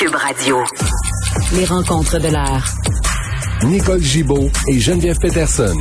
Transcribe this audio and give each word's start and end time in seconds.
Cube 0.00 0.14
Radio. 0.14 0.56
Les 1.52 1.66
rencontres 1.66 2.18
de 2.18 2.28
l'heure. 2.28 2.64
Nicole 3.64 4.00
Gibaud 4.00 4.50
et 4.66 4.80
Geneviève 4.80 5.18
Peterson. 5.18 5.76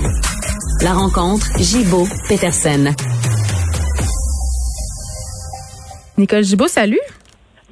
La 0.81 0.91
rencontre 0.91 1.47
Gibaud-Peterson. 1.57 2.93
Nicole 6.17 6.43
Gibaud, 6.43 6.67
salut. 6.67 6.99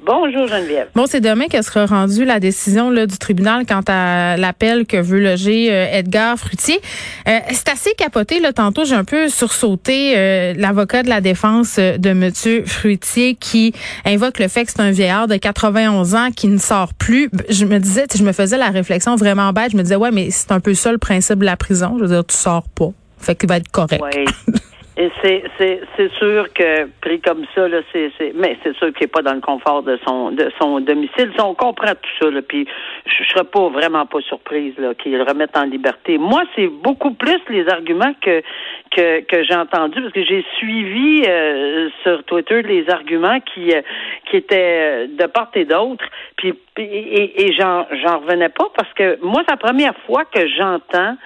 Bonjour 0.08 0.46
Geneviève. 0.46 0.88
Bon, 0.94 1.04
c'est 1.06 1.20
demain 1.20 1.48
que 1.48 1.60
sera 1.60 1.84
rendue 1.84 2.24
la 2.24 2.40
décision 2.40 2.88
là, 2.88 3.04
du 3.04 3.18
tribunal 3.18 3.66
quant 3.66 3.82
à 3.88 4.38
l'appel 4.38 4.86
que 4.86 4.96
veut 4.96 5.20
loger 5.20 5.70
euh, 5.70 5.84
Edgar 5.92 6.38
Frutier. 6.38 6.80
Euh, 7.28 7.38
c'est 7.52 7.68
assez 7.68 7.92
capoté. 7.92 8.40
Là, 8.40 8.54
tantôt, 8.54 8.86
j'ai 8.86 8.94
un 8.94 9.04
peu 9.04 9.28
sursauté 9.28 10.14
euh, 10.16 10.54
l'avocat 10.56 11.02
de 11.02 11.10
la 11.10 11.20
défense 11.20 11.78
de 11.78 12.12
Monsieur 12.14 12.64
Fruitier 12.64 13.34
qui 13.34 13.74
invoque 14.06 14.38
le 14.38 14.48
fait 14.48 14.64
que 14.64 14.70
c'est 14.70 14.80
un 14.80 14.92
vieillard 14.92 15.28
de 15.28 15.36
91 15.36 16.14
ans 16.14 16.30
qui 16.34 16.48
ne 16.48 16.56
sort 16.56 16.94
plus. 16.94 17.28
Je 17.50 17.66
me 17.66 17.78
disais, 17.78 18.06
je 18.16 18.22
me 18.22 18.32
faisais 18.32 18.56
la 18.56 18.70
réflexion 18.70 19.14
vraiment 19.16 19.52
bête. 19.52 19.72
Je 19.72 19.76
me 19.76 19.82
disais, 19.82 19.96
ouais, 19.96 20.10
mais 20.10 20.30
c'est 20.30 20.52
un 20.52 20.60
peu 20.60 20.72
ça 20.72 20.90
le 20.90 20.96
principe 20.96 21.40
de 21.40 21.44
la 21.44 21.58
prison. 21.58 21.96
Je 21.98 22.04
veux 22.04 22.08
dire, 22.08 22.24
tu 22.24 22.34
sors 22.34 22.66
pas. 22.70 22.92
Fait 23.20 23.34
qu'il 23.34 23.50
va 23.50 23.58
être 23.58 23.70
correct. 23.70 24.02
Et 25.00 25.12
c'est, 25.22 25.44
c'est, 25.56 25.80
c'est 25.96 26.12
sûr 26.14 26.52
que 26.52 26.86
pris 27.00 27.20
comme 27.20 27.44
ça, 27.54 27.68
là, 27.68 27.82
c'est, 27.92 28.10
c'est 28.18 28.32
mais 28.34 28.58
c'est 28.64 28.76
sûr 28.78 28.92
qu'il 28.92 29.02
n'est 29.02 29.06
pas 29.06 29.22
dans 29.22 29.34
le 29.34 29.40
confort 29.40 29.84
de 29.84 29.96
son 30.04 30.32
de 30.32 30.50
son 30.60 30.80
domicile. 30.80 31.30
on 31.38 31.54
comprend 31.54 31.92
tout 31.92 32.10
ça, 32.20 32.28
là, 32.28 32.42
puis 32.42 32.66
je, 33.06 33.24
serais 33.28 33.44
pas 33.44 33.68
vraiment 33.68 34.06
pas 34.06 34.20
surprise 34.22 34.74
là, 34.76 34.94
qu'il 34.94 35.16
le 35.16 35.22
remette 35.22 35.56
en 35.56 35.66
liberté. 35.66 36.18
Moi, 36.18 36.42
c'est 36.56 36.66
beaucoup 36.66 37.12
plus 37.12 37.38
les 37.48 37.68
arguments 37.68 38.12
que 38.20 38.42
que, 38.90 39.20
que 39.20 39.44
j'ai 39.44 39.54
entendus 39.54 40.00
parce 40.00 40.12
que 40.12 40.24
j'ai 40.24 40.44
suivi 40.56 41.22
euh, 41.28 41.90
sur 42.02 42.24
Twitter 42.24 42.62
les 42.62 42.90
arguments 42.90 43.38
qui 43.38 43.72
euh, 43.72 43.82
qui 44.28 44.36
étaient 44.38 45.06
de 45.06 45.26
part 45.26 45.50
et 45.54 45.64
d'autre. 45.64 46.04
Puis 46.36 46.54
et, 46.76 47.46
et 47.46 47.52
j'en 47.52 47.86
j'en 48.02 48.18
revenais 48.18 48.48
pas 48.48 48.66
parce 48.74 48.92
que 48.94 49.16
moi, 49.22 49.42
c'est 49.46 49.52
la 49.52 49.56
première 49.58 49.96
fois 50.06 50.24
que 50.24 50.44
j'entends 50.48 51.16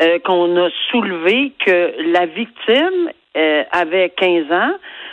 euh, 0.00 0.18
qu'on 0.24 0.56
a 0.56 0.68
soulevé 0.90 1.52
que 1.64 1.94
la 2.12 2.26
victime 2.26 3.10
euh, 3.36 3.64
avait 3.72 4.10
15 4.10 4.52
ans, 4.52 4.72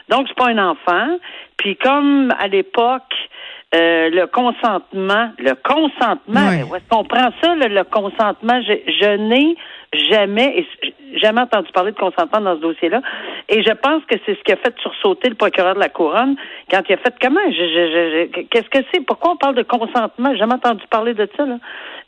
donc 0.09 0.27
c'est 0.27 0.37
pas 0.37 0.49
un 0.49 0.57
enfant. 0.57 1.17
Puis 1.57 1.75
comme 1.77 2.31
à 2.37 2.47
l'époque, 2.47 3.13
euh, 3.73 4.09
le 4.09 4.27
consentement, 4.27 5.31
le 5.39 5.53
consentement, 5.55 6.69
où 6.69 6.75
est-ce 6.75 6.87
qu'on 6.89 7.03
prend 7.03 7.29
ça, 7.41 7.55
le, 7.55 7.83
consentement? 7.83 8.61
Je, 8.61 8.73
je 8.87 9.17
n'ai 9.17 9.55
jamais, 10.09 10.65
jamais 11.21 11.41
entendu 11.41 11.71
parler 11.73 11.91
de 11.91 11.97
consentement 11.97 12.41
dans 12.41 12.55
ce 12.55 12.61
dossier-là. 12.61 13.01
Et 13.49 13.63
je 13.63 13.71
pense 13.71 14.03
que 14.05 14.15
c'est 14.25 14.35
ce 14.35 14.43
qui 14.43 14.51
a 14.51 14.57
fait 14.57 14.73
sursauter 14.81 15.29
le 15.29 15.35
procureur 15.35 15.75
de 15.75 15.79
la 15.79 15.89
couronne 15.89 16.35
quand 16.71 16.81
il 16.87 16.93
a 16.93 16.97
fait 16.97 17.13
comment? 17.21 17.39
Qu'est-ce 18.51 18.69
que 18.69 18.85
c'est? 18.93 19.01
Pourquoi 19.05 19.31
on 19.31 19.37
parle 19.37 19.55
de 19.55 19.63
consentement? 19.63 20.31
J'ai 20.31 20.37
jamais 20.39 20.55
entendu 20.55 20.83
parler 20.89 21.13
de 21.13 21.27
ça. 21.37 21.45
Là. 21.45 21.57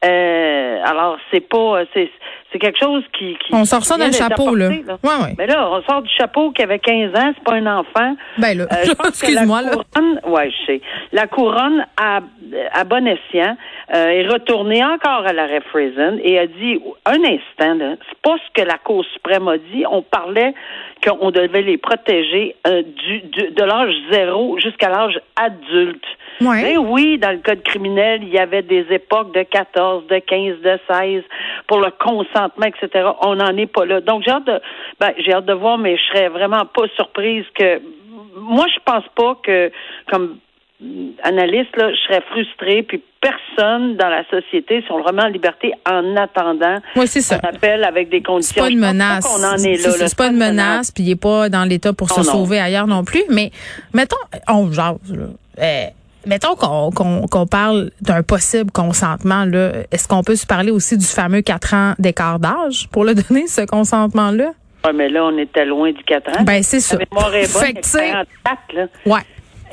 Euh, 0.06 0.80
alors, 0.84 1.18
c'est 1.32 1.48
pas. 1.48 1.82
C'est, 1.94 2.10
c'est 2.52 2.60
quelque 2.60 2.80
chose 2.80 3.04
qui. 3.18 3.36
qui 3.38 3.54
on 3.54 3.66
sort 3.66 3.84
ça 3.84 3.98
d'un 3.98 4.12
chapeau, 4.12 4.56
là. 4.56 4.70
là. 4.70 4.98
Ouais, 5.04 5.24
ouais. 5.26 5.36
Mais 5.38 5.48
là, 5.48 5.70
on 5.70 5.82
sort 5.84 6.02
du 6.02 6.10
chapeau 6.18 6.52
qui 6.52 6.62
avait 6.62 6.80
15 6.80 7.16
ans, 7.16 7.34
c'est 7.36 7.44
pas 7.44 7.56
un 7.56 7.66
enfant. 7.80 8.16
Ben 8.38 8.58
là, 8.58 8.66
euh, 8.72 8.94
excuse-moi, 9.08 9.62
là. 9.64 9.72
Ouais, 10.26 10.52
je 10.52 10.66
sais. 10.66 10.82
La 11.12 11.28
couronne, 11.28 11.86
à, 11.98 12.20
à 12.74 12.84
bon 12.84 13.08
escient, 13.08 13.58
euh, 13.94 14.08
est 14.10 14.28
retournée 14.28 14.84
encore 14.86 15.26
à 15.26 15.34
la 15.34 15.48
Frazen 15.62 16.20
et 16.24 16.38
a 16.40 16.48
dit 16.48 16.80
un 17.06 17.24
instant, 17.24 17.76
là, 17.78 17.96
c'est 18.10 18.22
pas 18.22 18.36
ce 18.38 18.62
que 18.62 18.68
la 18.68 18.78
Cour 18.78 19.06
suprême 19.14 19.48
a 19.48 19.58
dit. 19.58 19.86
On 19.90 20.02
parlait 20.02 20.54
qu'on 21.06 21.32
devait 21.32 21.62
les 21.62 21.78
protéger 21.78 22.56
euh, 22.68 22.84
du, 22.84 23.22
de 23.52 23.64
l'âge 23.64 23.94
zéro 24.12 24.60
jusqu'à 24.60 24.90
l'âge 24.90 25.20
adulte. 25.36 26.06
Ouais. 26.42 26.78
oui, 26.78 27.18
dans 27.18 27.32
le 27.32 27.40
code 27.40 27.64
criminel, 27.64 28.22
il 28.24 28.30
y 28.30 28.38
avait 28.38 28.62
des 28.62 28.86
époques 28.92 29.34
de 29.34 29.44
14, 29.44 30.08
de 30.08 30.20
15, 30.20 30.62
de 30.62 30.80
16 30.90 31.24
pour 31.68 31.80
le 31.80 31.92
consentement, 31.92 32.66
etc. 32.66 33.10
On 33.22 33.36
n'en 33.36 33.56
est 33.58 33.66
pas 33.72 33.86
là. 33.86 34.02
Donc, 34.02 34.24
j'ai 34.24 34.32
hâte 34.32 34.46
de, 34.46 34.60
ben, 35.00 35.14
j'ai 35.18 35.34
hâte 35.34 35.46
de 35.46 35.54
voir, 35.54 35.78
mais 35.78 35.98
je 35.98 36.04
serais 36.04 36.30
vraiment 36.30 36.66
pas 36.66 36.88
surprise 36.96 37.46
que, 37.56 37.82
moi, 38.36 38.66
je 38.74 38.80
pense 38.86 39.06
pas 39.16 39.36
que, 39.42 39.72
comme 40.12 40.38
analyste, 41.24 41.76
là, 41.76 41.92
je 41.92 41.98
serais 42.08 42.22
frustrée, 42.30 42.84
puis 42.84 43.02
personne 43.20 43.98
dans 43.98 44.10
la 44.10 44.24
société, 44.30 44.82
si 44.86 44.92
on 44.92 44.98
le 44.98 45.04
remet 45.04 45.24
en 45.24 45.28
liberté 45.28 45.72
en 45.90 46.16
attendant 46.16 46.78
oui, 46.96 47.08
c'est 47.08 47.22
ça. 47.22 47.40
appelle 47.42 47.84
avec 47.84 48.10
des 48.10 48.22
conditions. 48.22 48.64
C'est 48.64 48.70
pas 48.70 48.70
une 48.70 48.80
menace. 48.80 49.26
C'est 49.58 50.18
pas 50.18 50.28
une 50.28 50.38
menace, 50.38 50.92
puis 50.92 51.04
il 51.04 51.12
est 51.12 51.16
pas 51.16 51.50
dans 51.50 51.64
l'état 51.64 51.94
pour 51.94 52.10
se 52.12 52.24
sauver 52.24 52.60
ailleurs 52.60 52.88
non 52.88 53.04
plus. 53.04 53.24
Mais 53.30 53.52
mettons, 53.94 54.18
on 54.48 54.72
jase, 54.72 54.98
là. 55.10 55.26
Euh, 55.60 55.86
mettons 56.28 56.56
qu'on 56.56 57.48
parle 57.48 57.90
d'un 58.02 58.22
possible 58.22 58.72
consentement, 58.72 59.46
là, 59.46 59.72
est-ce 59.92 60.08
qu'on 60.08 60.24
peut 60.24 60.36
se 60.36 60.46
parler 60.46 60.72
aussi 60.72 60.98
du 60.98 61.06
fameux 61.06 61.42
4 61.42 61.74
ans 61.74 61.94
d'écart 61.98 62.40
d'âge 62.40 62.88
pour 62.92 63.04
le 63.04 63.16
donner, 63.30 63.48
ce 63.48 63.66
consentement-là? 63.66 64.52
Oui, 64.86 64.92
mais 64.94 65.10
là, 65.10 65.26
on 65.26 65.38
était 65.40 65.66
loin 65.66 65.92
du 65.92 66.04
4 66.04 66.40
ans. 66.40 66.44
Ben, 66.44 66.62
c'est 66.62 66.80
ça. 66.80 66.98
Fait 66.98 67.08
là. 68.74 68.88
Ouais. 69.06 69.22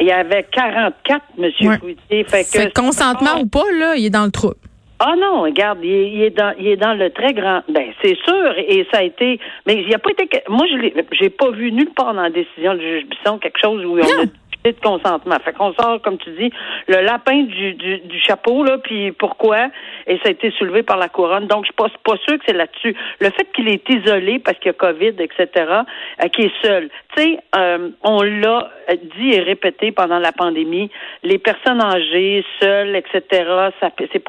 Il 0.00 0.06
y 0.06 0.12
avait 0.12 0.44
44, 0.50 1.22
M. 1.38 1.50
Ouais. 1.60 2.24
Fait 2.24 2.44
que. 2.44 2.72
consentement 2.72 3.40
ou 3.40 3.46
pas, 3.46 3.64
là, 3.78 3.96
il 3.96 4.06
est 4.06 4.10
dans 4.10 4.24
le 4.24 4.30
trou. 4.30 4.52
Ah 5.00 5.14
non, 5.18 5.42
regarde, 5.42 5.80
il 5.82 6.22
est, 6.22 6.30
dans, 6.30 6.54
il 6.58 6.68
est 6.68 6.76
dans 6.76 6.94
le 6.94 7.10
très 7.10 7.34
grand. 7.34 7.62
Ben 7.68 7.92
c'est 8.00 8.16
sûr, 8.24 8.54
et 8.56 8.86
ça 8.92 9.00
a 9.00 9.02
été. 9.02 9.40
Mais 9.66 9.74
il 9.82 9.88
n'y 9.88 9.94
a 9.94 9.98
pas 9.98 10.10
été. 10.10 10.28
Moi, 10.48 10.66
je 10.70 11.02
j'ai 11.12 11.30
pas 11.30 11.50
vu 11.50 11.72
nulle 11.72 11.90
part 11.90 12.14
dans 12.14 12.22
la 12.22 12.30
décision 12.30 12.74
du 12.74 12.80
juge 12.80 13.06
Bisson 13.08 13.38
quelque 13.38 13.58
chose 13.60 13.84
où 13.84 13.98
on 13.98 14.02
a 14.02 14.26
de 14.72 14.80
consentement. 14.80 15.36
Fait 15.44 15.52
qu'on 15.52 15.74
sort, 15.74 16.00
comme 16.00 16.16
tu 16.18 16.30
dis, 16.30 16.50
le 16.88 17.02
lapin 17.02 17.42
du, 17.42 17.74
du, 17.74 17.98
du 17.98 18.20
chapeau, 18.20 18.64
là, 18.64 18.78
puis 18.78 19.12
pourquoi? 19.12 19.68
Et 20.06 20.16
ça 20.18 20.28
a 20.28 20.30
été 20.30 20.50
soulevé 20.52 20.82
par 20.82 20.96
la 20.96 21.08
couronne. 21.08 21.46
Donc, 21.46 21.64
je 21.64 21.72
suis 21.72 21.92
pas, 22.02 22.16
sûr 22.26 22.38
que 22.38 22.44
c'est 22.46 22.56
là-dessus. 22.56 22.96
Le 23.20 23.30
fait 23.30 23.46
qu'il 23.54 23.68
est 23.68 23.86
isolé 23.90 24.38
parce 24.38 24.58
qu'il 24.58 24.68
y 24.68 24.70
a 24.70 24.72
COVID, 24.72 25.14
etc., 25.18 25.48
euh, 25.58 26.28
qu'il 26.28 26.46
est 26.46 26.62
seul. 26.62 26.88
Tu 27.14 27.22
sais, 27.22 27.38
euh, 27.56 27.90
on 28.02 28.22
l'a 28.22 28.70
dit 29.18 29.32
et 29.32 29.40
répété 29.40 29.92
pendant 29.92 30.18
la 30.18 30.32
pandémie, 30.32 30.90
les 31.22 31.38
personnes 31.38 31.82
âgées, 31.82 32.44
seules, 32.60 32.96
etc., 32.96 33.22
ça 33.80 33.90
c'est. 33.98 34.24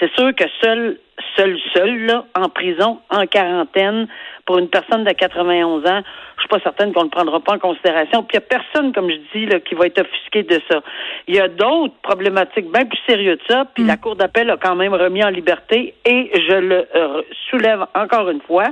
C'est 0.00 0.10
sûr 0.14 0.34
que 0.34 0.44
seul 0.62 0.98
seul, 1.36 1.58
seul, 1.74 2.06
là, 2.06 2.24
en 2.34 2.48
prison, 2.48 3.00
en 3.10 3.26
quarantaine, 3.26 4.08
pour 4.46 4.58
une 4.58 4.68
personne 4.68 5.04
de 5.04 5.12
91 5.12 5.86
ans, 5.86 6.02
je 6.36 6.40
suis 6.40 6.48
pas 6.48 6.58
certaine 6.60 6.92
qu'on 6.92 7.00
ne 7.00 7.04
le 7.04 7.10
prendra 7.10 7.40
pas 7.40 7.54
en 7.54 7.58
considération. 7.58 8.22
Puis 8.22 8.36
il 8.36 8.40
n'y 8.40 8.44
a 8.44 8.58
personne, 8.58 8.92
comme 8.92 9.10
je 9.10 9.18
dis, 9.32 9.46
là, 9.46 9.60
qui 9.60 9.74
va 9.74 9.86
être 9.86 10.00
offusqué 10.00 10.42
de 10.42 10.60
ça. 10.70 10.80
Il 11.28 11.36
y 11.36 11.40
a 11.40 11.48
d'autres 11.48 11.94
problématiques 12.02 12.70
bien 12.72 12.84
plus 12.84 12.98
sérieuses 13.06 13.38
de 13.38 13.54
ça, 13.54 13.64
puis 13.74 13.84
la 13.84 13.94
mm. 13.94 14.00
Cour 14.00 14.16
d'appel 14.16 14.50
a 14.50 14.56
quand 14.56 14.74
même 14.74 14.94
remis 14.94 15.22
en 15.22 15.28
liberté, 15.28 15.94
et 16.04 16.30
je 16.34 16.54
le 16.54 16.88
euh, 16.94 17.22
soulève 17.48 17.86
encore 17.94 18.28
une 18.30 18.40
fois, 18.40 18.68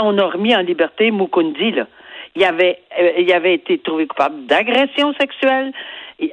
on 0.00 0.16
a 0.18 0.24
remis 0.24 0.54
en 0.54 0.60
liberté 0.60 1.10
Mukundi, 1.10 1.72
là. 1.72 1.86
Il 2.36 2.44
avait, 2.44 2.78
euh, 3.00 3.10
il 3.18 3.32
avait 3.32 3.54
été 3.54 3.78
trouvé 3.78 4.06
coupable 4.06 4.46
d'agression 4.46 5.12
sexuelle, 5.14 5.72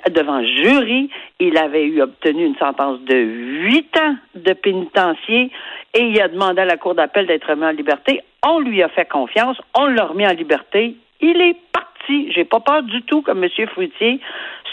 devant 0.10 0.44
jury. 0.44 1.10
Il 1.40 1.58
avait 1.58 1.86
eu 1.86 2.02
obtenu 2.02 2.46
une 2.46 2.56
sentence 2.58 3.00
de 3.02 3.16
huit 3.16 3.98
ans 3.98 4.16
de 4.36 4.54
pénitencier 4.54 5.52
et 5.94 6.02
il 6.02 6.22
a 6.22 6.28
demandé 6.28 6.62
à 6.62 6.66
la 6.66 6.78
Cour 6.78 6.96
d'appel 6.96 7.28
d'être 7.28 7.50
remis 7.50 7.66
en 7.66 7.72
liberté. 7.72 8.22
On 8.46 8.60
lui 8.60 8.84
a 8.84 8.90
fait 8.90 9.08
confiance, 9.08 9.58
on 9.76 9.86
l'a 9.86 10.06
remis 10.06 10.28
en 10.28 10.34
liberté. 10.34 10.96
Il 11.22 11.42
est 11.42 11.58
parti. 11.72 12.32
J'ai 12.32 12.46
pas 12.46 12.60
peur 12.60 12.84
du 12.84 13.02
tout 13.04 13.22
que 13.22 13.32
M. 13.32 13.68
Fruitier 13.70 14.20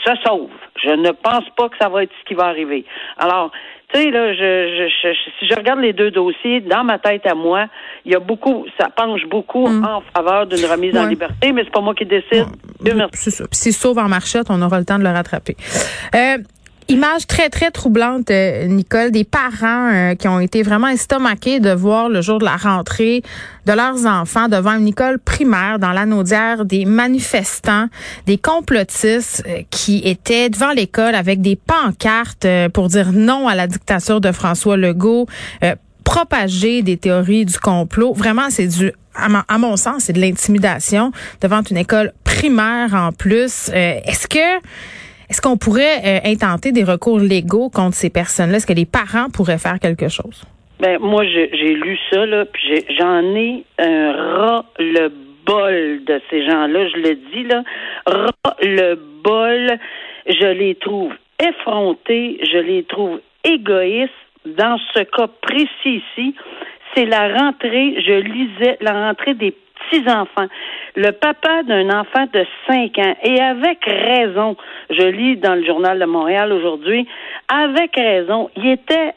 se 0.04 0.12
sauve. 0.24 0.50
Je 0.82 0.90
ne 0.90 1.10
pense 1.12 1.44
pas 1.56 1.68
que 1.68 1.76
ça 1.80 1.88
va 1.88 2.02
être 2.02 2.12
ce 2.20 2.28
qui 2.28 2.34
va 2.34 2.44
arriver. 2.46 2.84
Alors, 3.18 3.50
tu 3.92 4.00
sais, 4.00 4.10
là, 4.10 4.32
je, 4.34 4.88
je, 4.88 5.14
si 5.38 5.46
je 5.48 5.54
regarde 5.54 5.80
les 5.80 5.92
deux 5.92 6.10
dossiers, 6.10 6.60
dans 6.60 6.84
ma 6.84 6.98
tête 6.98 7.26
à 7.26 7.34
moi, 7.34 7.66
il 8.04 8.12
y 8.12 8.14
a 8.14 8.20
beaucoup, 8.20 8.66
ça 8.78 8.88
penche 8.88 9.24
beaucoup 9.26 9.68
mm. 9.68 9.84
en 9.84 10.02
faveur 10.14 10.46
d'une 10.46 10.64
remise 10.66 10.96
en 10.96 11.06
liberté, 11.06 11.52
mais 11.52 11.62
c'est 11.64 11.72
pas 11.72 11.80
moi 11.80 11.94
qui 11.94 12.04
décide. 12.04 12.46
C'est 13.12 13.30
ça. 13.30 13.44
S'il 13.52 13.72
sauve 13.72 13.98
en 13.98 14.08
marchette, 14.08 14.46
on 14.50 14.60
aura 14.62 14.78
le 14.78 14.84
temps 14.84 14.98
de 14.98 15.04
le 15.04 15.10
rattraper. 15.10 15.56
Euh, 16.14 16.38
Image 16.88 17.26
très, 17.26 17.48
très 17.48 17.70
troublante, 17.70 18.30
euh, 18.30 18.66
Nicole, 18.66 19.10
des 19.10 19.24
parents 19.24 19.90
euh, 19.90 20.14
qui 20.14 20.28
ont 20.28 20.38
été 20.38 20.62
vraiment 20.62 20.88
estomaqués 20.88 21.58
de 21.58 21.70
voir 21.70 22.10
le 22.10 22.20
jour 22.20 22.38
de 22.38 22.44
la 22.44 22.56
rentrée 22.56 23.22
de 23.64 23.72
leurs 23.72 24.04
enfants 24.04 24.48
devant 24.48 24.74
une 24.74 24.88
école 24.88 25.18
primaire 25.18 25.78
dans 25.78 25.92
l'anaudière 25.92 26.66
des 26.66 26.84
manifestants, 26.84 27.86
des 28.26 28.36
complotistes 28.36 29.42
euh, 29.46 29.62
qui 29.70 30.02
étaient 30.04 30.50
devant 30.50 30.72
l'école 30.72 31.14
avec 31.14 31.40
des 31.40 31.56
pancartes 31.56 32.46
pour 32.74 32.88
dire 32.88 33.12
non 33.12 33.48
à 33.48 33.54
la 33.54 33.66
dictature 33.66 34.20
de 34.20 34.30
François 34.30 34.76
Legault, 34.76 35.26
propager 36.04 36.82
des 36.82 36.98
théories 36.98 37.46
du 37.46 37.58
complot. 37.58 38.12
Vraiment, 38.12 38.50
c'est 38.50 38.66
du 38.66 38.92
à, 39.14 39.58
mon 39.58 39.76
sens, 39.76 40.04
c'est 40.04 40.12
de 40.12 40.20
l'intimidation 40.20 41.12
devant 41.40 41.62
une 41.62 41.76
école 41.76 42.12
primaire 42.24 42.94
en 42.94 43.12
plus. 43.12 43.70
Est-ce 43.72 44.26
que 44.26 44.60
est-ce 45.30 45.40
qu'on 45.40 45.56
pourrait 45.56 46.00
euh, 46.04 46.18
intenter 46.24 46.72
des 46.72 46.84
recours 46.84 47.18
légaux 47.18 47.70
contre 47.70 47.94
ces 47.94 48.10
personnes-là? 48.10 48.56
Est-ce 48.56 48.66
que 48.66 48.72
les 48.72 48.86
parents 48.86 49.28
pourraient 49.32 49.58
faire 49.58 49.78
quelque 49.80 50.08
chose? 50.08 50.44
Ben 50.80 50.98
moi, 51.00 51.24
j'ai 51.24 51.74
lu 51.74 51.98
ça, 52.10 52.26
là, 52.26 52.44
puis 52.44 52.84
j'en 52.98 53.22
ai, 53.34 53.64
un 53.78 54.12
ras-le-bol 54.12 56.04
de 56.04 56.20
ces 56.30 56.44
gens-là, 56.44 56.88
je 56.88 56.96
le 56.96 57.14
dis, 57.32 57.44
là. 57.44 57.62
Ras-le-bol, 58.06 59.78
je 60.26 60.46
les 60.46 60.74
trouve 60.74 61.12
effrontés, 61.40 62.40
je 62.42 62.58
les 62.58 62.84
trouve 62.84 63.20
égoïstes. 63.44 64.12
Dans 64.44 64.78
ce 64.92 65.00
cas 65.04 65.28
précis 65.40 66.02
ici, 66.18 66.34
c'est 66.94 67.06
la 67.06 67.32
rentrée, 67.32 67.96
je 68.06 68.20
lisais 68.20 68.76
la 68.80 69.08
rentrée 69.08 69.34
des 69.34 69.54
petits-enfants. 69.90 70.46
Le 70.96 71.10
papa 71.10 71.62
d'un 71.64 71.88
enfant 71.90 72.26
de 72.32 72.44
5 72.68 72.98
ans, 72.98 73.16
et 73.22 73.40
avec 73.40 73.84
raison, 73.84 74.56
je 74.90 75.06
lis 75.06 75.36
dans 75.36 75.54
le 75.54 75.64
journal 75.64 75.98
de 75.98 76.04
Montréal 76.04 76.52
aujourd'hui, 76.52 77.06
avec 77.48 77.96
raison, 77.96 78.50
il 78.56 78.66
était 78.66 79.14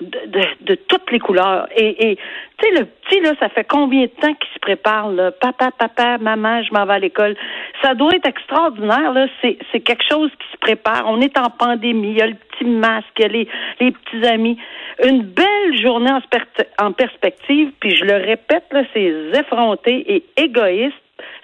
de, 0.00 0.42
de, 0.62 0.74
toutes 0.74 1.10
les 1.10 1.18
couleurs. 1.18 1.68
Et, 1.76 2.16
tu 2.58 2.68
sais, 2.68 2.80
le 2.80 2.86
petit, 2.86 3.20
là, 3.20 3.32
ça 3.38 3.48
fait 3.48 3.64
combien 3.64 4.02
de 4.02 4.10
temps 4.20 4.34
qu'il 4.34 4.52
se 4.52 4.58
prépare, 4.60 5.10
là? 5.10 5.30
Papa, 5.30 5.70
papa, 5.70 6.18
maman, 6.18 6.62
je 6.62 6.72
m'en 6.72 6.84
vais 6.86 6.94
à 6.94 6.98
l'école. 6.98 7.36
Ça 7.82 7.94
doit 7.94 8.12
être 8.14 8.26
extraordinaire, 8.26 9.12
là. 9.12 9.26
C'est, 9.40 9.58
c'est 9.70 9.80
quelque 9.80 10.04
chose 10.08 10.30
qui 10.30 10.52
se 10.52 10.58
prépare. 10.58 11.04
On 11.06 11.20
est 11.20 11.38
en 11.38 11.50
pandémie. 11.50 12.10
Il 12.10 12.18
y 12.18 12.22
a 12.22 12.26
le 12.26 12.34
petit 12.34 12.64
masque, 12.64 13.06
il 13.18 13.22
y 13.22 13.24
a 13.24 13.28
les, 13.28 13.48
les 13.80 13.92
petits 13.92 14.26
amis. 14.26 14.58
Une 15.04 15.22
belle 15.22 15.80
journée 15.80 16.10
en, 16.10 16.86
en 16.86 16.92
perspective, 16.92 17.72
puis 17.80 17.96
je 17.96 18.04
le 18.04 18.14
répète, 18.14 18.64
là, 18.72 18.82
c'est 18.92 19.12
effronté 19.34 20.14
et 20.14 20.24
égoïste 20.36 20.94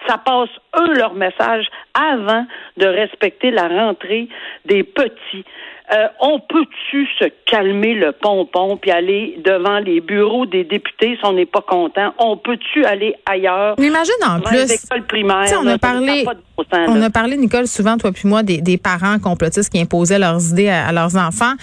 ça 0.07 0.17
passe, 0.17 0.49
eux, 0.79 0.93
leur 0.93 1.13
message 1.13 1.67
avant 1.93 2.45
de 2.77 2.85
respecter 2.85 3.51
la 3.51 3.67
rentrée 3.67 4.27
des 4.65 4.83
petits. 4.83 5.45
Euh, 5.93 6.07
on 6.21 6.39
peut-tu 6.39 7.05
se 7.19 7.25
calmer 7.45 7.93
le 7.93 8.13
pompon 8.13 8.77
puis 8.77 8.91
aller 8.91 9.39
devant 9.43 9.79
les 9.79 9.99
bureaux 9.99 10.45
des 10.45 10.63
députés 10.63 11.17
si 11.19 11.25
on 11.25 11.33
n'est 11.33 11.45
pas 11.45 11.61
content? 11.61 12.13
On 12.17 12.37
peut-tu 12.37 12.85
aller 12.85 13.15
ailleurs? 13.25 13.75
Mais 13.77 13.87
imagine 13.87 14.13
en 14.25 14.39
plus. 14.39 14.87
Les 14.95 15.01
primaires. 15.01 15.47
On 15.61 15.67
a 15.67 15.77
parlé. 15.77 16.25
On 16.73 17.01
a 17.01 17.09
parlé, 17.09 17.37
Nicole, 17.37 17.67
souvent, 17.67 17.97
toi 17.97 18.11
puis 18.11 18.27
moi, 18.27 18.43
des, 18.43 18.77
parents 18.77 19.19
complotistes 19.19 19.71
qui 19.71 19.81
imposaient 19.81 20.19
leurs 20.19 20.51
idées 20.51 20.69
à, 20.69 20.91
leurs 20.91 21.15
enfants. 21.15 21.53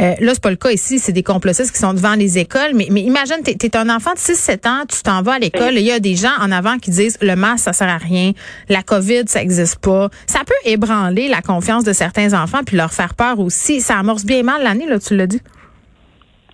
Euh, 0.00 0.14
là, 0.20 0.34
c'est 0.34 0.42
pas 0.42 0.50
le 0.50 0.56
cas 0.56 0.70
ici. 0.70 0.98
C'est 0.98 1.12
des 1.12 1.22
complotistes 1.22 1.72
qui 1.72 1.78
sont 1.78 1.94
devant 1.94 2.14
les 2.14 2.38
écoles. 2.38 2.72
Mais, 2.74 2.88
mais 2.90 3.00
imagine, 3.00 3.36
tu 3.44 3.50
es, 3.50 3.76
un 3.76 3.88
enfant 3.88 4.12
de 4.12 4.18
6-7 4.18 4.68
ans, 4.68 4.84
tu 4.88 5.02
t'en 5.02 5.22
vas 5.22 5.34
à 5.34 5.38
l'école 5.38 5.74
il 5.74 5.86
y 5.86 5.92
a 5.92 6.00
des 6.00 6.16
gens 6.16 6.32
en 6.40 6.50
avant 6.50 6.78
qui 6.78 6.90
disent 6.90 7.18
le 7.20 7.36
masque, 7.36 7.64
ça 7.64 7.72
sert 7.72 7.88
à 7.88 7.98
rien. 7.98 8.32
La 8.68 8.82
COVID, 8.82 9.24
ça 9.26 9.42
existe 9.42 9.78
pas. 9.78 10.08
Ça 10.26 10.40
peut 10.46 10.70
ébranler 10.70 11.28
la 11.28 11.40
confiance 11.40 11.84
de 11.84 11.92
certains 11.92 12.34
enfants 12.40 12.60
puis 12.66 12.76
leur 12.76 12.92
faire 12.92 13.14
peur 13.14 13.38
aussi. 13.38 13.77
Ça 13.80 13.98
amorce 13.98 14.24
bien 14.24 14.42
mal 14.42 14.62
l'année, 14.62 14.86
là, 14.86 14.98
tu 14.98 15.16
l'as 15.16 15.26
dit. 15.26 15.40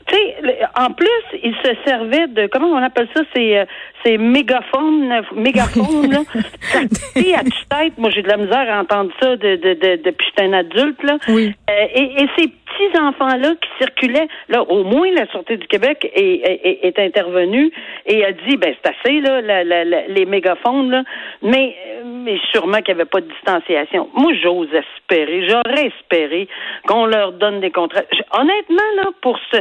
Tu 0.06 0.14
sais, 0.14 0.36
en 0.78 0.90
plus, 0.92 1.08
il 1.42 1.54
se 1.64 1.70
servait 1.86 2.26
de 2.28 2.46
comment 2.48 2.68
on 2.68 2.82
appelle 2.82 3.08
ça, 3.14 3.22
c'est 3.34 3.58
euh, 3.58 3.64
c'est 4.04 4.18
mégaphone, 4.18 5.22
mégaphone 5.34 6.10
là. 6.10 6.20
ça 7.16 7.34
à 7.34 7.42
tête. 7.42 7.96
Moi, 7.96 8.10
j'ai 8.10 8.20
de 8.20 8.28
la 8.28 8.36
misère 8.36 8.66
à 8.70 8.80
entendre 8.80 9.10
ça 9.20 9.36
de, 9.36 9.56
de, 9.56 9.72
de 9.72 10.02
depuis 10.02 10.26
que 10.26 10.42
je 10.42 10.44
un 10.44 10.52
adulte 10.52 11.02
là. 11.02 11.16
Oui. 11.28 11.54
Euh, 11.70 11.86
et, 11.94 12.22
et 12.22 12.28
ces 12.36 12.52
petits 12.84 12.98
enfants 12.98 13.36
là 13.36 13.54
qui 13.60 13.68
circulaient, 13.78 14.28
là, 14.48 14.62
au 14.62 14.84
moins 14.84 15.10
la 15.12 15.26
sûreté 15.28 15.56
du 15.56 15.66
Québec 15.66 16.10
est, 16.14 16.20
est, 16.64 16.78
est 16.82 16.98
intervenue 16.98 17.70
et 18.06 18.24
a 18.24 18.32
dit, 18.32 18.56
ben 18.56 18.74
c'est 18.82 18.90
assez 18.90 19.20
là, 19.20 19.40
la, 19.40 19.64
la, 19.64 19.84
les 20.06 20.26
mégaphones 20.26 20.90
là, 20.90 21.02
mais 21.42 21.76
mais 22.04 22.38
sûrement 22.52 22.78
qu'il 22.78 22.94
n'y 22.94 23.00
avait 23.00 23.10
pas 23.10 23.20
de 23.20 23.28
distanciation. 23.28 24.08
Moi, 24.14 24.32
j'ose 24.42 24.68
espérer, 24.72 25.46
j'aurais 25.48 25.86
espéré 25.86 26.48
qu'on 26.86 27.06
leur 27.06 27.32
donne 27.32 27.60
des 27.60 27.70
contrats. 27.70 28.02
Honnêtement 28.32 28.90
là, 28.96 29.04
pour 29.20 29.38
ce, 29.50 29.58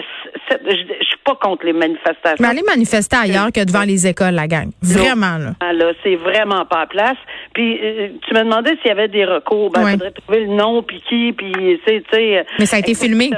je, 0.50 0.56
je 0.68 1.06
suis 1.06 1.18
pas 1.26 1.36
contre 1.36 1.66
les 1.66 1.74
manifestations. 1.74 2.38
Mais 2.40 2.48
aller 2.48 2.64
manifester 2.68 3.16
ailleurs 3.16 3.52
que 3.54 3.64
devant 3.64 3.84
les 3.84 4.08
écoles 4.08 4.36
la 4.36 4.48
gang. 4.48 4.70
Vraiment, 4.82 5.38
là. 5.38 5.52
Ah, 5.60 5.74
là, 5.74 5.92
c'est 6.04 6.16
vraiment 6.16 6.66
pas 6.66 6.82
à 6.82 6.88
place. 6.88 7.18
Puis, 7.54 7.80
euh, 7.84 8.10
tu 8.28 8.34
me 8.34 8.40
demandais 8.44 8.72
s'il 8.78 8.88
y 8.88 8.92
avait 8.92 9.08
des 9.08 9.26
recours. 9.26 9.70
Ben, 9.72 9.82
il 9.88 9.92
faudrait 9.92 10.12
trouver 10.12 10.40
le 10.46 10.56
nom, 10.56 10.82
puis 10.82 11.02
qui, 11.08 11.34
puis, 11.34 11.52
tu 11.86 12.04
sais. 12.12 12.46
Mais 12.60 12.66
ça 12.66 12.78
a 12.78 12.80
été 12.80 12.96
filmé. 12.96 13.32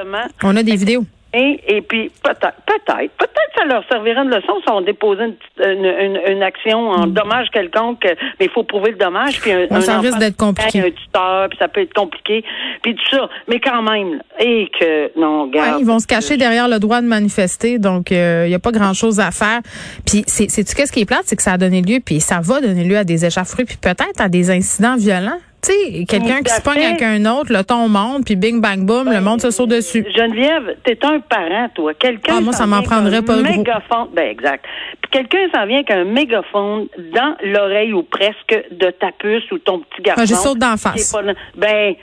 On 0.44 0.56
a 0.56 0.63
des 0.63 0.75
vidéos. 0.75 1.03
Et, 1.37 1.81
puis, 1.81 2.09
peut-être, 2.23 2.55
peut-être, 2.65 3.11
peut-être 3.17 3.51
ça 3.57 3.65
leur 3.65 3.83
servira 3.89 4.23
de 4.23 4.29
leçon 4.29 4.53
si 4.63 4.71
on 4.71 4.81
déposait 4.81 5.33
une, 5.59 6.19
une, 6.27 6.43
action 6.43 6.89
en 6.89 7.07
mm. 7.07 7.13
dommage 7.13 7.49
quelconque, 7.51 8.05
mais 8.39 8.45
il 8.45 8.49
faut 8.49 8.63
prouver 8.63 8.91
le 8.91 8.97
dommage. 8.97 9.41
Puis 9.41 9.51
un, 9.51 9.81
ça 9.81 9.99
risque 9.99 10.17
d'être 10.17 10.37
compliqué. 10.37 10.79
Un 10.79 10.91
tuteur, 10.91 11.49
puis 11.49 11.57
ça 11.59 11.67
peut 11.67 11.81
être 11.81 11.93
compliqué, 11.93 12.43
puis 12.81 12.95
tout 12.95 13.15
ça. 13.17 13.29
Mais 13.49 13.59
quand 13.59 13.81
même, 13.81 14.21
et 14.39 14.69
que, 14.79 15.19
non, 15.19 15.51
ils 15.79 15.85
vont 15.85 15.99
se 15.99 16.07
cacher 16.07 16.37
derrière 16.37 16.69
le 16.69 16.79
droit 16.79 17.01
de 17.01 17.07
manifester, 17.07 17.79
donc 17.79 18.11
il 18.11 18.17
euh, 18.17 18.47
n'y 18.47 18.55
a 18.55 18.59
pas 18.59 18.71
grand-chose 18.71 19.19
à 19.19 19.31
faire. 19.31 19.59
Puis, 20.05 20.23
c'est, 20.27 20.49
c'est, 20.49 20.65
ce 20.67 20.91
qui 20.91 21.01
est 21.01 21.05
plate, 21.05 21.23
c'est 21.25 21.35
que 21.35 21.43
ça 21.43 21.53
a 21.53 21.57
donné 21.57 21.81
lieu, 21.81 21.99
puis 22.03 22.21
ça 22.21 22.39
va 22.41 22.61
donner 22.61 22.85
lieu 22.85 22.97
à 22.97 23.03
des 23.03 23.25
échauffourées, 23.25 23.65
puis 23.65 23.77
peut-être 23.77 24.21
à 24.21 24.29
des 24.29 24.51
incidents 24.51 24.95
violents? 24.95 25.39
Sais, 25.65 26.06
quelqu'un 26.06 26.41
qui 26.41 26.51
se 26.51 26.62
pogne 26.62 26.83
avec 26.83 27.01
un 27.01 27.25
autre, 27.25 27.51
le 27.51 27.63
ton 27.63 27.88
monte, 27.88 28.25
puis 28.25 28.35
bing, 28.35 28.62
bang, 28.62 28.85
boom, 28.85 29.12
le 29.12 29.21
monde 29.21 29.41
se 29.41 29.51
saute 29.51 29.69
dessus. 29.69 30.06
Geneviève, 30.15 30.77
t'es 30.83 30.97
un 31.03 31.19
parent, 31.19 31.69
toi. 31.73 31.94
Quelqu'un. 31.94 32.35
Ah, 32.38 32.41
moi, 32.41 32.53
ça 32.53 32.65
m'en 32.65 32.81
prendrait 32.81 33.21
pas 33.21 33.35
mégaphone, 33.38 34.07
Ben, 34.13 34.29
exact. 34.29 34.65
Puis 35.01 35.12
quelqu'un 35.12 35.50
s'en 35.53 35.65
vient 35.65 35.77
avec 35.77 35.91
un 35.91 36.06
mégaphone 36.06 36.88
dans 37.13 37.35
l'oreille 37.44 37.94
ou 37.94 38.03
presque 38.03 38.56
de 38.71 38.91
ta 38.91 39.12
puce 39.12 39.51
ou 39.51 39.57
ton 39.59 39.79
petit 39.79 40.01
garçon. 40.01 40.21
Ah, 40.21 40.25
je 40.25 40.35
saute 40.35 40.59
d'en 40.59 40.77
face. 40.77 41.15
ben, 41.56 41.95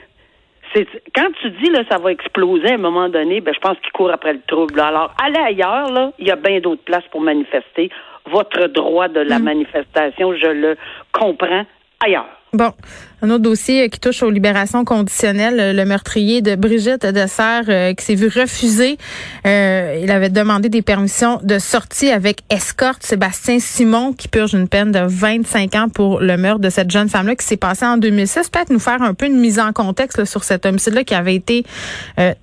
quand 1.15 1.29
tu 1.41 1.51
dis 1.51 1.69
là 1.69 1.83
ça 1.89 1.97
va 1.97 2.11
exploser 2.11 2.71
à 2.71 2.73
un 2.75 2.77
moment 2.77 3.09
donné, 3.09 3.41
ben 3.41 3.53
je 3.53 3.59
pense 3.59 3.77
qu'il 3.79 3.91
court 3.91 4.11
après 4.11 4.33
le 4.33 4.41
trouble. 4.47 4.79
Alors 4.79 5.13
allez 5.23 5.39
ailleurs 5.39 5.91
là, 5.91 6.11
il 6.19 6.27
y 6.27 6.31
a 6.31 6.35
bien 6.35 6.59
d'autres 6.59 6.83
places 6.83 7.03
pour 7.11 7.21
manifester. 7.21 7.89
Votre 8.31 8.67
droit 8.67 9.07
de 9.07 9.19
la 9.19 9.37
mm. 9.37 9.43
manifestation, 9.43 10.33
je 10.33 10.47
le 10.47 10.77
comprends 11.11 11.65
ailleurs. 12.03 12.25
Bon, 12.53 12.71
un 13.23 13.31
autre 13.31 13.41
dossier 13.41 13.89
qui 13.89 13.99
touche 13.99 14.21
aux 14.21 14.29
libérations 14.29 14.85
conditionnelles, 14.85 15.75
le 15.75 15.85
meurtrier 15.85 16.43
de 16.43 16.55
Brigitte 16.55 17.03
de 17.03 17.25
Serre 17.25 17.63
euh, 17.67 17.93
qui 17.95 18.05
s'est 18.05 18.13
vu 18.13 18.27
refuser. 18.27 18.99
Euh, 19.47 19.99
il 20.03 20.11
avait 20.11 20.29
demandé 20.29 20.69
des 20.69 20.83
permissions 20.83 21.39
de 21.41 21.57
sortie 21.57 22.11
avec 22.11 22.41
escorte. 22.51 23.01
Sébastien 23.01 23.57
Simon 23.59 24.13
qui 24.13 24.27
purge 24.27 24.53
une 24.53 24.67
peine 24.67 24.91
de 24.91 24.99
25 24.99 25.75
ans 25.75 25.89
pour 25.89 26.19
le 26.19 26.37
meurtre 26.37 26.61
de 26.61 26.69
cette 26.69 26.91
jeune 26.91 27.09
femme-là 27.09 27.35
qui 27.35 27.45
s'est 27.45 27.57
passé 27.57 27.85
en 27.85 27.97
2006. 27.97 28.49
Peut-être 28.49 28.69
nous 28.69 28.77
faire 28.77 29.01
un 29.01 29.15
peu 29.15 29.25
une 29.25 29.39
mise 29.39 29.59
en 29.59 29.73
contexte 29.73 30.23
sur 30.25 30.43
cet 30.43 30.67
homicide-là 30.67 31.03
qui 31.03 31.15
avait 31.15 31.35
été 31.35 31.65
euh, 32.19 32.35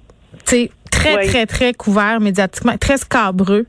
très, 0.91 1.25
très, 1.25 1.47
très 1.47 1.73
couvert 1.73 2.19
médiatiquement, 2.19 2.77
très 2.79 2.97
scabreux 2.97 3.67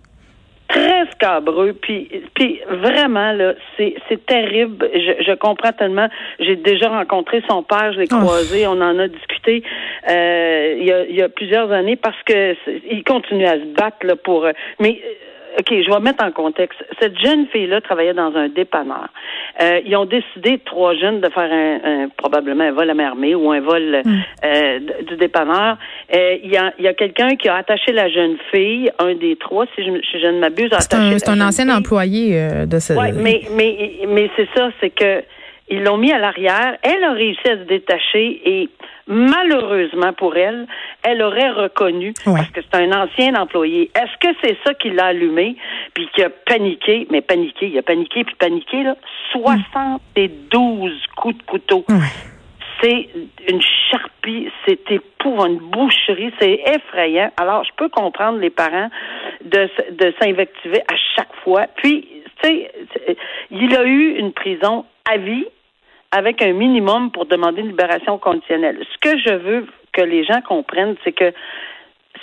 très 0.72 1.06
scabreux. 1.12 1.74
Puis, 1.74 2.10
puis 2.34 2.62
vraiment, 2.68 3.32
là, 3.34 3.54
c'est, 3.78 3.96
c'est 4.08 4.26
terrible. 4.26 4.90
Je, 4.94 5.24
je 5.24 5.34
comprends 5.34 5.72
tellement. 5.72 6.08
J'ai 6.40 6.56
déjà 6.56 6.90
rencontré 6.90 7.44
son 7.50 7.64
père, 7.64 7.94
je 7.94 8.00
l'ai 8.00 8.08
croisé, 8.08 8.68
on 8.68 8.82
en 8.82 9.00
a 9.00 9.08
discuté 9.08 9.64
euh, 10.10 10.76
il, 10.80 10.86
y 10.86 10.92
a, 10.92 11.06
il 11.06 11.16
y 11.16 11.22
a 11.22 11.30
plusieurs 11.30 11.72
années 11.72 11.96
parce 11.96 12.22
que 12.24 12.56
il 12.90 13.04
continue 13.04 13.46
à 13.46 13.56
se 13.56 13.74
battre 13.76 14.06
là, 14.06 14.16
pour. 14.16 14.48
Mais 14.80 15.02
OK, 15.60 15.68
je 15.70 15.92
vais 15.92 16.00
mettre 16.00 16.24
en 16.24 16.32
contexte. 16.32 16.84
Cette 17.00 17.20
jeune 17.20 17.46
fille-là 17.48 17.82
travaillait 17.82 18.14
dans 18.14 18.36
un 18.36 18.48
dépanneur. 18.48 19.08
Euh, 19.62 19.82
ils 19.86 19.96
ont 19.96 20.06
décidé, 20.06 20.60
trois 20.60 20.96
jeunes, 20.96 21.20
de 21.20 21.30
faire 21.30 21.52
un, 21.52 22.10
probablement 22.16 22.64
un 22.64 22.72
vol 22.72 22.90
à 22.90 22.94
main 22.94 23.08
armée 23.08 23.36
ou 23.36 23.52
un 23.52 23.60
vol 23.60 24.02
hmm. 24.04 24.20
euh, 24.46 24.80
du 25.08 25.18
dépanneur. 25.18 25.78
Euh, 26.16 26.38
il 26.44 26.52
y 26.52 26.58
a, 26.58 26.74
y 26.80 26.88
a 26.88 26.94
quelqu'un 26.94 27.36
qui 27.36 27.50
a 27.50 27.56
attaché 27.56 27.92
la 27.92 28.10
jeune 28.10 28.38
fille, 28.52 28.92
un 29.00 29.14
des 29.16 29.36
trois, 29.36 29.66
si 29.76 29.84
je, 29.84 29.92
si 30.10 30.20
je 30.20 30.28
ne 30.28 30.40
m'abuse. 30.40 30.70
C'est 30.80 30.94
un, 30.96 31.42
un 31.42 31.48
ancien 31.48 31.70
employé 31.70 32.66
de 32.66 32.80
ce... 32.80 32.94
Oui, 32.94 33.12
mais, 33.14 33.42
mais, 33.56 33.92
mais 34.08 34.30
c'est 34.36 34.48
ça, 34.56 34.70
c'est 34.80 34.90
que 34.90 35.24
ils 35.72 35.84
l'ont 35.84 35.98
mis 35.98 36.12
à 36.12 36.20
l'arrière. 36.20 36.78
Elle 36.84 37.04
a 37.04 37.14
réussi 37.14 37.48
à 37.48 37.58
se 37.58 37.64
détacher 37.64 38.42
et 38.46 38.70
malheureusement 39.08 40.14
pour 40.14 40.36
elle, 40.36 40.68
elle 41.04 41.22
aurait 41.22 41.50
reconnu 41.50 42.14
parce 42.24 42.50
que 42.50 42.62
c'est 42.62 42.76
un 42.76 42.92
ancien 42.92 43.36
employé. 43.36 43.90
Est-ce 43.96 44.18
que 44.20 44.36
c'est 44.44 44.58
ça 44.66 44.74
qui 44.74 44.90
l'a 44.90 45.08
allumé 45.08 45.56
puis 45.94 46.10
qui 46.14 46.24
a 46.24 46.30
paniqué, 46.30 47.08
mais 47.10 47.22
paniqué, 47.22 47.68
il 47.68 47.78
a 47.78 47.82
paniqué 47.82 48.24
puis 48.24 48.36
paniqué 48.36 48.84
là, 48.84 48.96
72 49.32 50.92
coups 51.16 51.38
de 51.38 51.44
couteau. 51.44 51.86
C'est 52.82 53.10
une 53.48 53.62
charpie, 53.92 54.50
c'était 54.66 55.00
pour 55.20 55.46
une 55.46 55.58
boucherie, 55.58 56.34
c'est 56.40 56.64
effrayant. 56.66 57.32
Alors, 57.38 57.64
je 57.64 57.70
peux 57.78 57.90
comprendre 57.90 58.40
les 58.40 58.50
parents 58.50 58.90
de, 59.46 59.70
de 59.92 60.14
s'invectiver 60.20 60.82
à 60.92 60.96
chaque 61.16 61.34
fois. 61.44 61.68
Puis, 61.76 62.08
tu 62.42 62.48
sais, 62.48 62.72
il 63.52 63.76
a 63.76 63.84
eu 63.84 64.16
une 64.18 64.34
prison 64.34 64.86
à 65.08 65.18
vie 65.18 65.46
avec 66.12 66.42
un 66.42 66.54
minimum 66.54 67.12
pour 67.12 67.26
demander 67.26 67.62
une 67.62 67.70
libération 67.70 68.18
conditionnelle. 68.18 68.80
Ce 68.94 68.98
que 69.10 69.18
je 69.18 69.34
veux 69.34 69.68
que 69.94 70.02
les 70.02 70.24
gens 70.24 70.42
comprennent, 70.42 70.96
c'est 71.04 71.14
que 71.14 71.34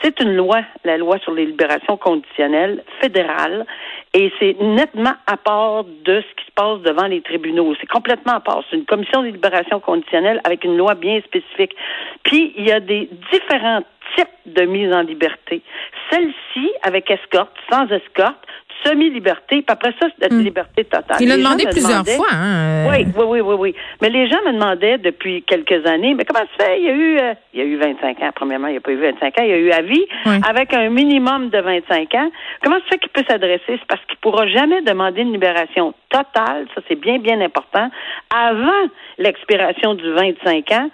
c'est 0.02 0.21
une 0.21 0.37
loi, 0.37 0.61
la 0.85 0.97
loi 0.97 1.18
sur 1.18 1.33
les 1.33 1.47
libérations 1.47 1.97
conditionnelles 1.97 2.85
fédérale, 3.00 3.66
et 4.14 4.33
c'est 4.38 4.57
nettement 4.61 5.14
à 5.26 5.37
part 5.37 5.85
de 5.85 6.21
ce 6.21 6.35
qui 6.37 6.47
se 6.47 6.52
passe 6.54 6.80
devant 6.80 7.07
les 7.07 7.21
tribunaux. 7.21 7.75
C'est 7.80 7.88
complètement 7.88 8.35
à 8.35 8.40
part. 8.40 8.62
C'est 8.71 8.76
une 8.76 8.85
commission 8.85 9.23
de 9.23 9.28
libération 9.28 9.80
conditionnelle 9.80 10.40
avec 10.45 10.64
une 10.64 10.76
loi 10.76 10.95
bien 10.95 11.21
spécifique. 11.23 11.75
Puis, 12.23 12.54
il 12.57 12.68
y 12.68 12.73
a 12.73 12.80
des 12.80 13.09
différents 13.33 13.83
types 14.16 14.28
de 14.47 14.62
mise 14.62 14.92
en 14.92 15.02
liberté. 15.02 15.62
Celle-ci, 16.11 16.71
avec 16.83 17.11
escorte, 17.11 17.52
sans 17.71 17.87
escorte, 17.88 18.47
semi-liberté, 18.85 19.56
puis 19.62 19.64
après 19.68 19.92
ça, 20.00 20.06
c'est 20.18 20.28
la 20.30 20.35
Mm. 20.37 20.42
liberté 20.42 20.85
totale. 20.85 21.16
Il 21.20 21.28
l'a 21.28 21.37
demandé 21.37 21.64
plusieurs 21.66 22.02
demandaient- 22.04 22.16
fois. 22.16 22.26
Hein, 22.32 22.87
euh, 22.87 22.90
oui, 22.90 23.06
oui, 23.16 23.25
oui, 23.26 23.40
oui, 23.40 23.54
oui. 23.58 23.75
Mais 24.02 24.11
les 24.11 24.28
gens 24.28 24.38
me 24.47 24.52
demandaient 24.52 24.99
depuis 24.99 25.42
quelques 25.42 25.87
années, 25.87 26.14
mais 26.14 26.25
comment 26.25 26.40
ça 26.40 26.47
se 26.58 26.64
fait? 26.64 26.78
Il 26.80 26.85
y 26.85 26.88
a 26.88 26.92
eu, 26.92 27.18
euh, 27.18 27.35
il 27.54 27.61
y 27.61 27.62
a 27.62 27.66
eu 27.66 27.76
25 27.76 28.20
ans. 28.23 28.30
Premièrement, 28.35 28.68
il 28.68 28.73
n'y 28.73 28.76
a 28.78 28.80
pas 28.80 28.92
eu 28.92 29.00
25 29.00 29.38
ans. 29.38 29.42
Il 29.42 29.50
y 29.50 29.52
a 29.52 29.58
eu 29.58 29.70
à 29.70 29.82
vie, 29.82 30.04
Oui. 30.26 30.35
avec 30.49 30.73
un 30.75 30.88
minimum 30.90 31.50
de 31.50 31.58
25 31.61 32.14
ans. 32.14 32.30
Comment 32.62 32.76
ça 32.76 32.82
se 32.85 32.88
fait 32.90 32.99
qu'il 32.99 33.11
peut 33.11 33.25
s'adresser? 33.28 33.62
C'est 33.68 33.87
parce 33.88 34.04
qu'il 34.06 34.16
pourra 34.18 34.47
jamais 34.47 34.82
demander 34.82 35.23
une 35.23 35.32
libération 35.32 35.92
totale. 36.11 36.66
Ça, 36.75 36.80
c'est 36.88 36.94
bien, 37.00 37.18
bien 37.18 37.40
important. 37.40 37.90
Avant 38.35 38.88
l'expiration 39.18 39.94
du 39.94 40.11
25 40.12 40.70
ans, 40.73 40.90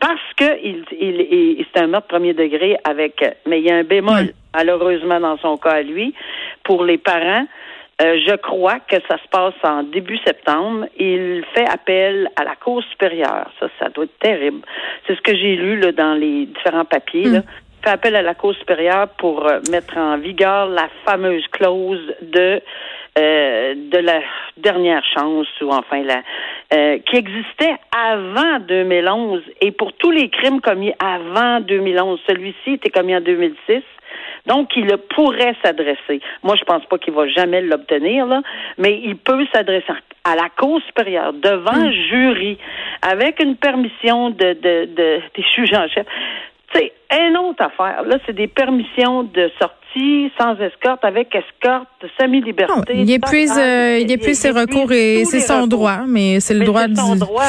parce 0.00 0.20
que 0.36 0.58
il, 0.62 0.84
il, 1.00 1.20
il- 1.20 1.66
c'est 1.74 1.82
un 1.82 1.86
meurtre 1.86 2.08
premier 2.08 2.34
degré 2.34 2.76
avec, 2.84 3.24
mais 3.46 3.60
il 3.60 3.66
y 3.66 3.70
a 3.70 3.76
un 3.76 3.84
bémol, 3.84 4.32
malheureusement, 4.54 5.20
dans 5.20 5.38
son 5.38 5.56
cas 5.56 5.70
à 5.70 5.82
lui, 5.82 6.14
pour 6.64 6.84
les 6.84 6.98
parents. 6.98 7.46
Euh, 8.02 8.18
je 8.26 8.34
crois 8.34 8.80
que 8.80 8.96
ça 9.08 9.16
se 9.18 9.28
passe 9.30 9.54
en 9.62 9.84
début 9.84 10.18
septembre. 10.26 10.86
Il 10.98 11.44
fait 11.54 11.68
appel 11.68 12.28
à 12.34 12.42
la 12.42 12.56
Cour 12.56 12.82
supérieure. 12.90 13.48
Ça, 13.60 13.68
ça 13.78 13.88
doit 13.88 14.04
être 14.04 14.18
terrible. 14.18 14.62
C'est 15.06 15.14
ce 15.14 15.20
que 15.20 15.34
j'ai 15.36 15.54
lu 15.54 15.78
là, 15.78 15.92
dans 15.92 16.14
les 16.14 16.46
différents 16.46 16.84
papiers. 16.84 17.26
Là. 17.26 17.42
Il 17.46 17.84
fait 17.84 17.90
appel 17.90 18.16
à 18.16 18.22
la 18.22 18.34
Cour 18.34 18.52
supérieure 18.56 19.06
pour 19.16 19.46
euh, 19.46 19.60
mettre 19.70 19.96
en 19.96 20.18
vigueur 20.18 20.66
la 20.70 20.88
fameuse 21.06 21.46
clause 21.52 22.12
de 22.20 22.60
euh, 23.16 23.74
de 23.76 23.98
la 23.98 24.22
dernière 24.56 25.04
chance 25.04 25.46
ou 25.60 25.68
enfin 25.70 26.02
la 26.02 26.20
euh, 26.74 26.98
qui 27.08 27.16
existait 27.16 27.76
avant 27.96 28.58
2011 28.60 29.42
et 29.60 29.70
pour 29.70 29.92
tous 29.92 30.10
les 30.10 30.28
crimes 30.28 30.60
commis 30.60 30.92
avant 30.98 31.60
2011, 31.60 32.18
celui-ci 32.26 32.72
était 32.72 32.90
commis 32.90 33.14
en 33.14 33.20
2006. 33.20 33.82
Donc, 34.46 34.70
il 34.76 34.88
pourrait 35.14 35.54
s'adresser. 35.62 36.20
Moi, 36.42 36.56
je 36.56 36.64
pense 36.64 36.84
pas 36.86 36.98
qu'il 36.98 37.14
va 37.14 37.28
jamais 37.28 37.60
l'obtenir, 37.60 38.26
là, 38.26 38.42
mais 38.76 39.00
il 39.04 39.16
peut 39.16 39.46
s'adresser 39.52 39.92
à 40.24 40.34
la 40.34 40.48
Cour 40.48 40.80
supérieure, 40.86 41.32
devant 41.32 41.72
un 41.72 41.92
jury, 41.92 42.58
avec 43.02 43.42
une 43.42 43.56
permission 43.56 44.30
de, 44.30 44.54
de, 44.54 44.86
de 44.86 45.20
des 45.36 45.44
juges 45.54 45.74
en 45.74 45.86
chef. 45.88 46.06
C'est 46.74 46.92
une 47.12 47.36
autre 47.36 47.62
affaire. 47.62 48.02
Là, 48.02 48.18
c'est 48.26 48.34
des 48.34 48.48
permissions 48.48 49.22
de 49.22 49.50
sortie 49.60 49.83
sans 50.38 50.54
escorte, 50.60 51.04
avec 51.04 51.34
escorte, 51.34 51.88
semi-liberté. 52.20 52.94
il 52.94 53.10
épuise, 53.10 53.52
euh, 53.58 53.98
il 54.00 54.10
épuise 54.10 54.38
ses 54.38 54.50
recours 54.50 54.90
et 54.92 55.24
c'est 55.24 55.40
son 55.40 55.54
recours. 55.56 55.68
droit, 55.68 56.00
mais 56.06 56.40
c'est 56.40 56.54
le 56.54 56.64
droit 56.64 56.82
c'est 56.88 56.94
son 57.00 57.12
du. 57.14 57.20
droit. 57.20 57.48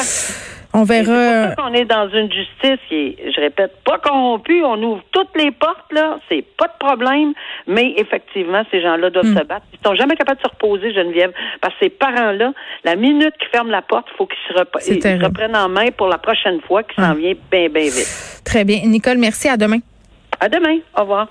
On 0.78 0.84
C'est 0.84 1.02
verra. 1.02 1.54
qu'on 1.56 1.72
est 1.72 1.86
dans 1.86 2.06
une 2.10 2.30
justice 2.30 2.78
qui 2.88 2.94
est, 2.96 3.32
je 3.34 3.40
répète, 3.40 3.72
pas 3.82 3.96
corrompue. 3.98 4.62
On 4.62 4.76
ouvre 4.82 5.00
toutes 5.10 5.34
les 5.34 5.50
portes, 5.50 5.90
là. 5.90 6.18
C'est 6.28 6.44
pas 6.58 6.66
de 6.66 6.72
problème. 6.78 7.32
Mais 7.66 7.94
effectivement, 7.96 8.62
ces 8.70 8.82
gens-là 8.82 9.08
doivent 9.08 9.24
Hmm. 9.24 9.38
se 9.38 9.44
battre. 9.44 9.64
Ils 9.72 9.78
sont 9.86 9.94
jamais 9.94 10.16
capables 10.16 10.38
de 10.38 10.46
se 10.46 10.50
reposer, 10.52 10.92
Geneviève. 10.92 11.32
Parce 11.62 11.72
que 11.74 11.84
ces 11.84 11.88
parents-là, 11.90 12.52
la 12.84 12.94
minute 12.96 13.32
qu'ils 13.38 13.48
ferment 13.48 13.70
la 13.70 13.80
porte, 13.80 14.06
il 14.12 14.16
faut 14.18 14.26
qu'ils 14.26 14.36
se, 14.54 14.58
rep- 14.58 14.68
C'est 14.80 14.90
ils 14.90 14.94
se 14.96 15.00
terrible. 15.00 15.24
reprennent 15.24 15.56
en 15.56 15.68
main 15.70 15.86
pour 15.96 16.08
la 16.08 16.18
prochaine 16.18 16.60
fois 16.60 16.82
qui 16.82 16.94
s'en 16.96 17.12
Ah. 17.12 17.14
vient 17.14 17.32
bien, 17.50 17.68
bien 17.70 17.84
vite. 17.84 18.42
Très 18.44 18.64
bien. 18.64 18.80
Nicole, 18.84 19.16
merci. 19.16 19.48
À 19.48 19.56
demain. 19.56 19.78
À 20.40 20.48
demain. 20.50 20.76
Au 20.94 21.00
revoir. 21.02 21.24